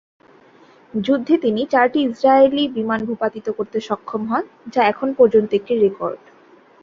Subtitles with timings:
[0.93, 4.43] যুদ্ধে তিনি চারটি ইসরায়েলি বিমান ভূপাতিত করতে সক্ষম হন,
[4.73, 6.21] যা এখন পর্যন্ত একটি রেকর্ড।